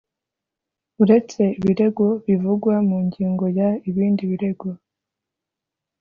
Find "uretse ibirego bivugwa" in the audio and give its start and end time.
1.03-2.73